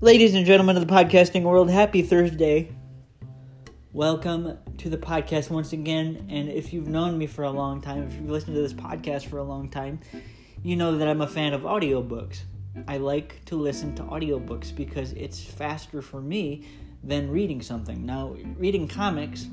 [0.00, 2.72] Ladies and gentlemen of the podcasting world, happy Thursday.
[3.92, 6.24] Welcome to the podcast once again.
[6.30, 9.26] And if you've known me for a long time, if you've listened to this podcast
[9.26, 9.98] for a long time,
[10.62, 12.42] you know that I'm a fan of audiobooks.
[12.86, 16.68] I like to listen to audiobooks because it's faster for me
[17.02, 18.06] than reading something.
[18.06, 19.48] Now, reading comics,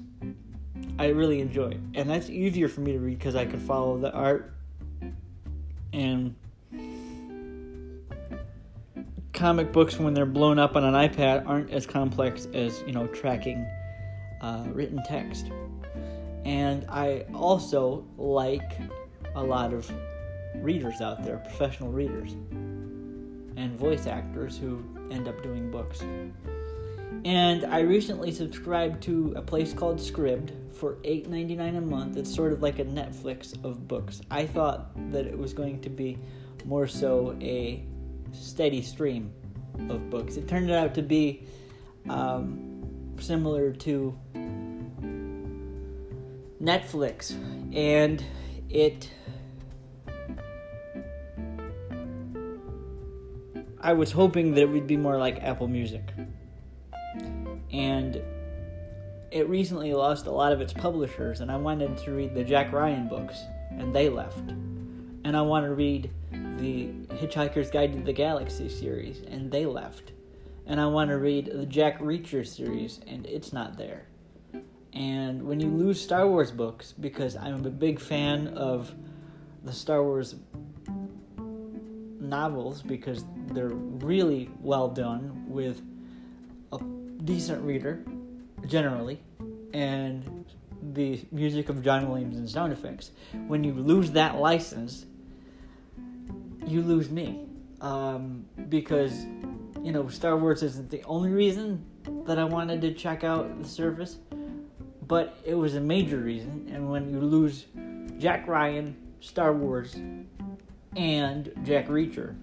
[1.00, 1.80] I really enjoy.
[1.96, 4.54] And that's easier for me to read because I can follow the art
[5.91, 6.36] and
[9.45, 13.05] comic books when they're blown up on an iPad aren't as complex as you know
[13.05, 13.63] tracking
[14.41, 15.52] uh, written text.
[16.45, 18.71] And I also like
[19.35, 19.88] a lot of
[20.55, 22.31] readers out there, professional readers,
[23.55, 26.02] and voice actors who end up doing books.
[27.23, 32.18] And I recently subscribed to a place called Scribd for $8.99 a month.
[32.18, 34.21] It's sort of like a Netflix of books.
[34.32, 36.18] I thought that it was going to be
[36.66, 37.85] more so a
[38.35, 39.31] steady stream
[39.89, 40.38] of books.
[40.38, 41.48] It turned out to be
[42.10, 44.18] um, similar to
[46.62, 47.35] Netflix,
[47.76, 48.23] and
[48.70, 49.10] it.
[53.82, 56.01] I was hoping that it would be more like Apple Music.
[57.71, 58.21] And
[59.32, 62.71] it recently lost a lot of its publishers, and I wanted to read the Jack
[62.71, 63.38] Ryan books,
[63.70, 64.50] and they left.
[65.25, 66.09] And I want to read
[66.57, 70.11] the Hitchhiker's Guide to the Galaxy series, and they left.
[70.66, 74.07] And I want to read the Jack Reacher series, and it's not there.
[74.94, 78.94] And when you lose Star Wars books, because I'm a big fan of
[79.63, 80.35] the Star Wars
[82.19, 85.81] novels, because they're really well done with
[86.72, 86.79] a
[87.25, 88.03] decent reader,
[88.66, 89.22] generally,
[89.73, 90.45] and
[90.94, 93.11] the music of John Williams and sound effects.
[93.47, 95.06] When you lose that license,
[96.66, 97.47] you lose me.
[97.81, 99.25] Um, because,
[99.84, 101.85] you know, Star Wars isn't the only reason
[102.25, 104.18] that I wanted to check out the service,
[105.07, 106.69] but it was a major reason.
[106.73, 107.66] And when you lose
[108.17, 109.95] Jack Ryan, Star Wars,
[110.95, 112.35] and Jack Reacher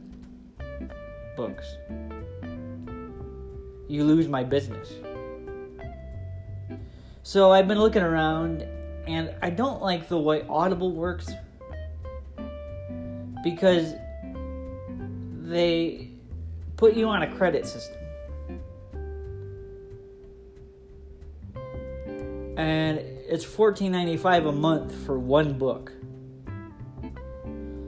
[1.36, 1.66] books,
[3.88, 4.92] you lose my business.
[7.22, 8.66] So I've been looking around,
[9.06, 11.30] and I don't like the way Audible works
[13.42, 13.94] because
[15.52, 16.08] they
[16.76, 17.98] put you on a credit system.
[22.56, 25.92] And it's $14.95 a month for one book.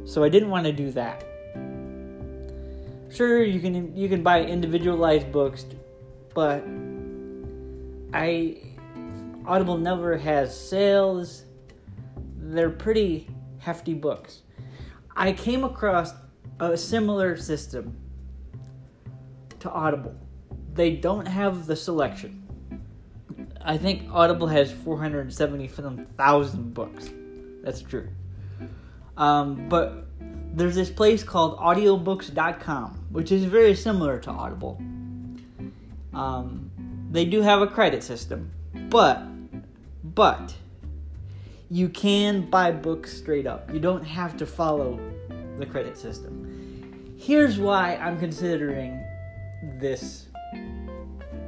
[0.05, 1.25] So I didn't want to do that.
[3.11, 5.67] Sure, you can you can buy individualized books,
[6.35, 6.65] but
[8.13, 8.57] I
[9.47, 11.45] Audible never has sales.
[12.39, 14.43] They're pretty hefty books.
[15.17, 16.13] I came across
[16.61, 17.97] a similar system
[19.61, 20.15] to Audible.
[20.75, 22.43] They don't have the selection.
[23.63, 27.11] I think Audible has 470,000 books.
[27.63, 28.09] That's true.
[29.17, 30.07] Um, but
[30.53, 34.81] there's this place called audiobooks.com, which is very similar to Audible.
[36.13, 36.71] Um,
[37.11, 38.51] they do have a credit system,
[38.91, 39.23] but
[40.03, 40.55] but
[41.71, 43.73] you can buy books straight up.
[43.73, 45.01] You don't have to follow
[45.59, 46.44] the credit system.
[47.17, 49.03] Here's why I'm considering
[49.79, 50.27] this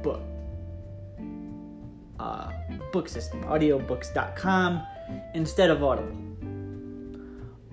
[0.01, 0.23] book
[2.19, 2.51] uh,
[2.91, 4.81] book system, audiobooks.com,
[5.33, 6.17] instead of Audible.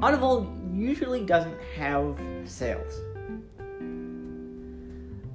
[0.00, 3.00] Audible usually doesn't have sales.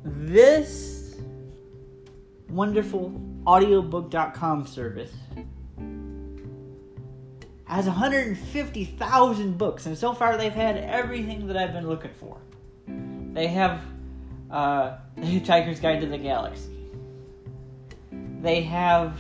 [0.04, 1.16] This
[2.50, 5.12] wonderful audiobook.com service
[7.66, 12.38] has 150,000 books, and so far they've had everything that I've been looking for.
[13.40, 13.82] They have
[14.52, 16.76] uh, The Hitchhiker's Guide to the Galaxy.
[18.42, 19.18] They have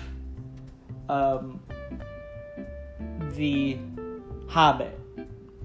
[1.07, 1.61] um,
[3.37, 3.77] The
[4.49, 4.99] Hobbit.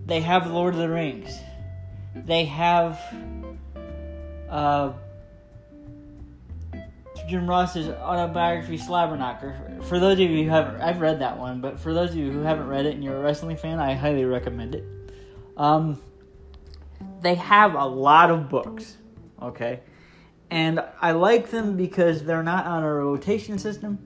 [0.06, 1.36] They have Lord of the Rings.
[2.14, 3.00] They have
[4.48, 4.92] uh,
[7.28, 9.82] Jim Ross's autobiography Slobberknocker.
[9.86, 12.30] For those of you who haven't, I've read that one, but for those of you
[12.30, 14.84] who haven't read it and you're a wrestling fan, I highly recommend it.
[15.56, 16.00] Um,
[17.24, 18.98] they have a lot of books,
[19.40, 19.80] okay,
[20.50, 23.98] and I like them because they're not on a rotation system,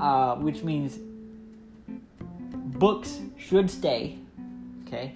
[0.00, 0.98] uh, which means
[2.78, 4.18] books should stay,
[4.86, 5.14] okay,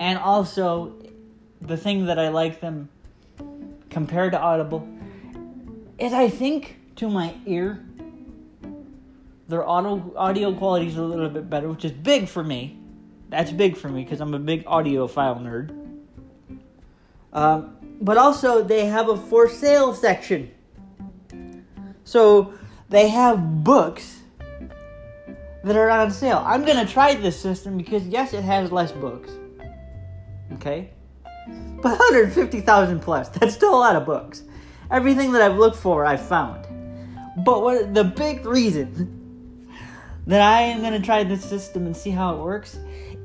[0.00, 0.94] and also
[1.60, 2.88] the thing that I like them
[3.90, 4.88] compared to Audible
[5.98, 7.84] is I think to my ear
[9.48, 12.78] their audio audio quality is a little bit better, which is big for me.
[13.28, 15.84] That's big for me because I'm a big audiophile nerd.
[17.32, 20.50] Um, but also, they have a for sale section.
[22.04, 22.54] So
[22.88, 24.20] they have books
[25.64, 26.42] that are on sale.
[26.46, 29.30] I'm going to try this system because, yes, it has less books.
[30.52, 30.90] Okay?
[31.46, 34.42] But 150,000 plus, that's still a lot of books.
[34.90, 36.66] Everything that I've looked for, I've found.
[37.44, 39.23] But what the big reason
[40.26, 42.78] that I am going to try this system and see how it works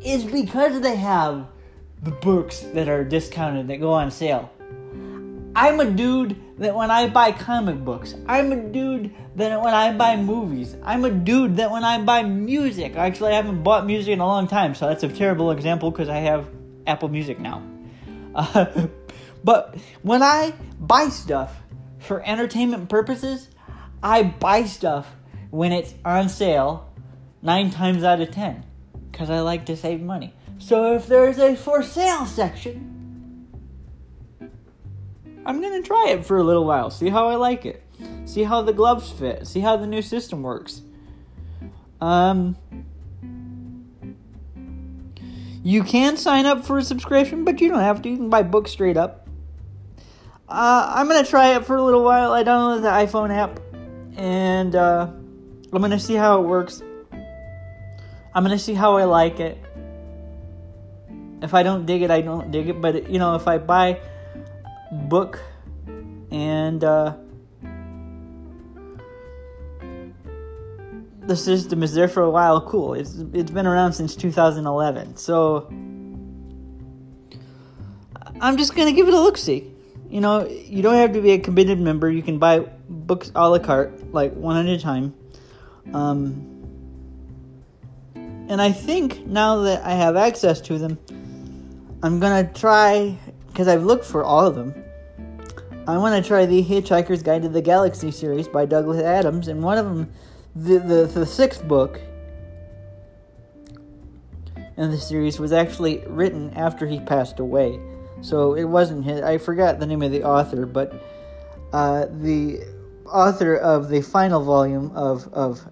[0.03, 1.47] is because they have
[2.03, 4.51] the books that are discounted that go on sale.
[5.55, 9.93] I'm a dude that when I buy comic books, I'm a dude that when I
[9.93, 14.13] buy movies, I'm a dude that when I buy music, actually I haven't bought music
[14.13, 16.47] in a long time, so that's a terrible example because I have
[16.85, 17.63] Apple Music now.
[18.35, 18.87] Uh,
[19.43, 21.55] but when I buy stuff
[21.97, 23.49] for entertainment purposes,
[24.03, 25.07] I buy stuff
[25.49, 26.88] when it's on sale
[27.41, 28.65] nine times out of ten
[29.11, 30.33] because I like to save money.
[30.57, 33.47] So if there's a for sale section,
[35.45, 37.83] I'm gonna try it for a little while, see how I like it,
[38.25, 40.81] see how the gloves fit, see how the new system works.
[42.01, 42.57] Um,
[45.63, 48.09] you can sign up for a subscription, but you don't have to.
[48.09, 49.27] You can buy books straight up.
[50.47, 52.31] Uh, I'm gonna try it for a little while.
[52.31, 53.59] I downloaded the iPhone app,
[54.17, 55.07] and uh,
[55.73, 56.81] I'm gonna see how it works.
[58.33, 59.57] I'm gonna see how I like it.
[61.41, 62.81] If I don't dig it, I don't dig it.
[62.81, 63.99] But you know, if I buy
[64.91, 65.39] book
[66.31, 67.15] and uh,
[71.29, 75.67] the system is there for a while cool it's it's been around since 2011 so
[78.41, 79.71] i'm just gonna give it a look see
[80.09, 82.59] you know you don't have to be a committed member you can buy
[82.89, 85.13] books a la carte like one at a time
[85.93, 86.58] um,
[88.49, 90.99] and i think now that i have access to them
[92.03, 93.17] i'm gonna try
[93.59, 94.73] because I've looked for all of them.
[95.85, 99.61] I want to try the Hitchhiker's Guide to the Galaxy series by Douglas Adams, and
[99.61, 100.09] one of them,
[100.55, 101.99] the, the, the sixth book
[104.77, 107.81] in the series, was actually written after he passed away.
[108.21, 109.19] So it wasn't his.
[109.19, 110.93] I forgot the name of the author, but
[111.73, 112.61] uh, the
[113.05, 115.67] author of the final volume of of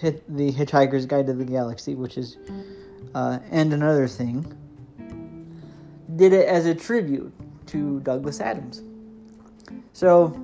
[0.00, 2.36] the Hitchhiker's Guide to the Galaxy, which is
[3.14, 4.44] uh, and another thing
[6.16, 7.32] did it as a tribute
[7.66, 8.82] to Douglas Adams.
[9.92, 10.38] So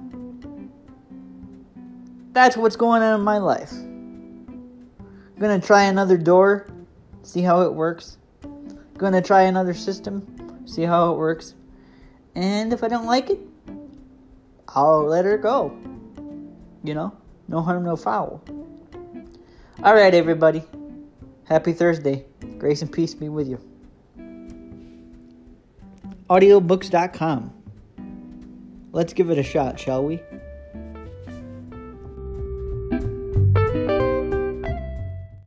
[2.32, 3.72] that's what's going on in my life.
[3.72, 6.66] I'm gonna try another door,
[7.22, 8.18] see how it works.
[8.96, 11.54] Gonna try another system, see how it works.
[12.34, 13.40] And if I don't like it,
[14.68, 15.76] I'll let her go.
[16.84, 17.16] You know,
[17.48, 18.42] no harm, no foul.
[19.82, 20.62] All right, everybody.
[21.44, 22.26] Happy Thursday.
[22.58, 23.58] Grace and peace be with you
[26.30, 27.52] audiobooks.com.
[28.92, 30.22] Let's give it a shot, shall we?